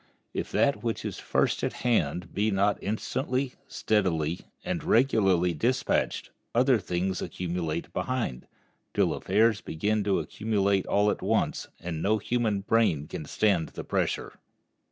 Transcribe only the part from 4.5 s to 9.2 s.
and regularly dispatched other things accumulate behind, till